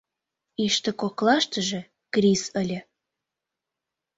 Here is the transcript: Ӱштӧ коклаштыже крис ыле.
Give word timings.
Ӱштӧ 0.63 0.91
коклаштыже 1.01 1.81
крис 2.13 2.43
ыле. 2.61 2.79